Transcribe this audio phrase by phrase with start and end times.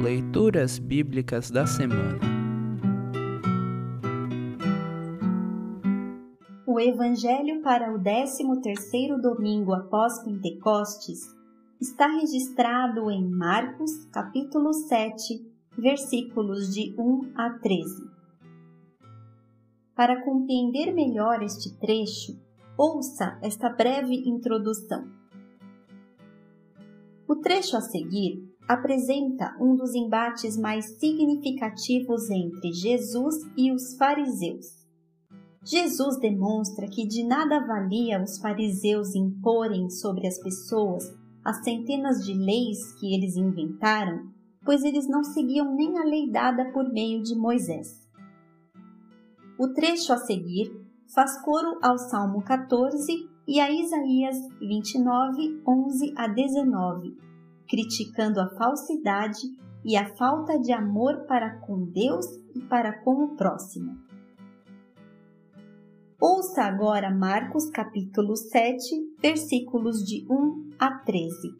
[0.00, 2.18] Leituras Bíblicas da Semana
[6.66, 11.36] O Evangelho para o 13º domingo após Pentecostes
[11.78, 15.46] está registrado em Marcos, capítulo 7,
[15.76, 18.10] versículos de 1 a 13.
[19.94, 22.40] Para compreender melhor este trecho,
[22.74, 25.06] ouça esta breve introdução.
[27.28, 34.86] O trecho a seguir apresenta um dos embates mais significativos entre Jesus e os fariseus.
[35.64, 41.12] Jesus demonstra que de nada valia os fariseus imporem sobre as pessoas
[41.44, 44.30] as centenas de leis que eles inventaram,
[44.64, 48.08] pois eles não seguiam nem a lei dada por meio de Moisés.
[49.58, 50.70] O trecho a seguir
[51.12, 57.29] faz coro ao Salmo 14 e a Isaías 29, 11 a 19
[57.70, 59.38] criticando a falsidade
[59.84, 63.96] e a falta de amor para com Deus e para com o próximo.
[66.20, 71.56] Ouça agora Marcos capítulo 7, versículos de 1 a 13.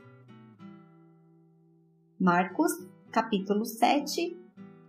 [2.18, 2.72] Marcos
[3.10, 4.36] capítulo 7,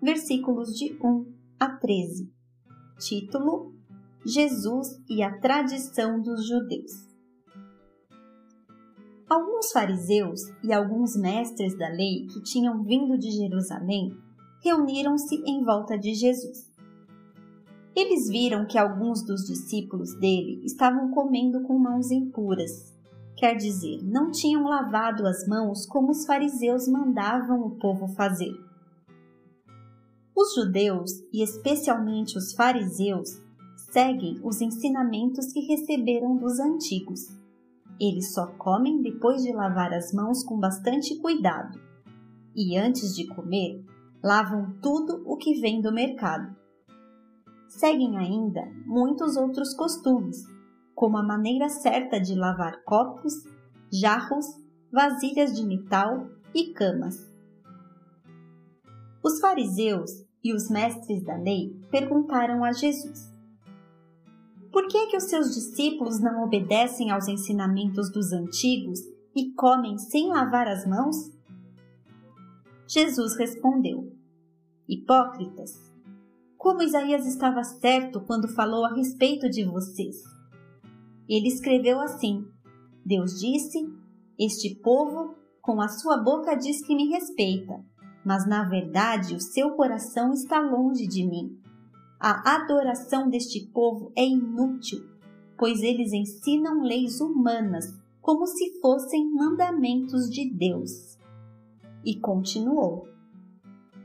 [0.02, 2.34] versículos de 1 a 13.
[3.00, 3.74] Título:
[4.26, 7.11] Jesus e a tradição dos judeus.
[9.32, 14.14] Alguns fariseus e alguns mestres da lei que tinham vindo de Jerusalém
[14.62, 16.70] reuniram-se em volta de Jesus.
[17.96, 22.94] Eles viram que alguns dos discípulos dele estavam comendo com mãos impuras,
[23.38, 28.54] quer dizer, não tinham lavado as mãos como os fariseus mandavam o povo fazer.
[30.36, 33.30] Os judeus, e especialmente os fariseus,
[33.94, 37.40] seguem os ensinamentos que receberam dos antigos
[38.02, 41.80] eles só comem depois de lavar as mãos com bastante cuidado.
[42.56, 43.86] E antes de comer,
[44.24, 46.56] lavam tudo o que vem do mercado.
[47.70, 50.44] Seguem ainda muitos outros costumes,
[50.96, 53.34] como a maneira certa de lavar copos,
[53.94, 54.48] jarros,
[54.92, 57.32] vasilhas de metal e camas.
[59.24, 60.10] Os fariseus
[60.44, 63.31] e os mestres da lei perguntaram a Jesus:
[64.72, 69.00] por que, que os seus discípulos não obedecem aos ensinamentos dos antigos
[69.36, 71.16] e comem sem lavar as mãos?
[72.88, 74.12] Jesus respondeu:
[74.88, 75.72] Hipócritas,
[76.58, 80.18] como Isaías estava certo quando falou a respeito de vocês.
[81.28, 82.46] Ele escreveu assim:
[83.06, 83.80] Deus disse:
[84.40, 87.84] Este povo com a sua boca diz que me respeita,
[88.26, 91.61] mas na verdade o seu coração está longe de mim.
[92.24, 95.04] A adoração deste povo é inútil,
[95.58, 101.18] pois eles ensinam leis humanas como se fossem mandamentos de Deus.
[102.06, 103.08] E continuou: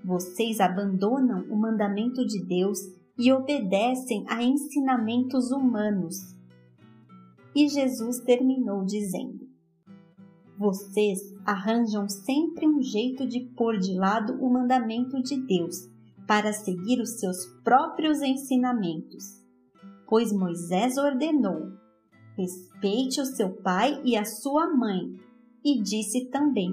[0.02, 2.78] Vocês abandonam o mandamento de Deus
[3.18, 6.16] e obedecem a ensinamentos humanos.
[7.54, 9.46] E Jesus terminou dizendo:
[10.56, 15.94] Vocês arranjam sempre um jeito de pôr de lado o mandamento de Deus
[16.26, 19.24] para seguir os seus próprios ensinamentos.
[20.08, 21.72] Pois Moisés ordenou:
[22.36, 25.14] respeite o seu pai e a sua mãe,
[25.64, 26.72] e disse também: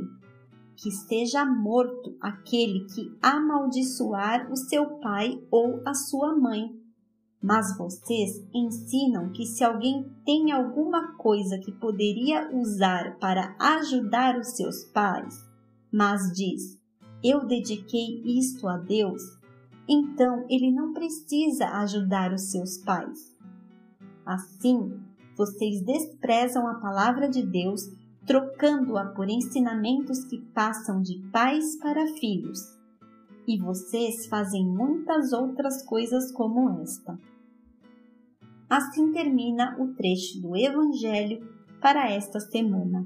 [0.76, 6.70] que seja morto aquele que amaldiçoar o seu pai ou a sua mãe.
[7.42, 14.56] Mas vocês ensinam que se alguém tem alguma coisa que poderia usar para ajudar os
[14.56, 15.36] seus pais,
[15.92, 16.80] mas diz:
[17.24, 19.22] Eu dediquei isto a Deus,
[19.88, 23.34] então ele não precisa ajudar os seus pais.
[24.26, 25.00] Assim,
[25.36, 27.82] vocês desprezam a palavra de Deus,
[28.26, 32.60] trocando-a por ensinamentos que passam de pais para filhos.
[33.46, 37.20] E vocês fazem muitas outras coisas como esta.
[38.70, 41.46] Assim termina o trecho do Evangelho
[41.82, 43.06] para esta semana.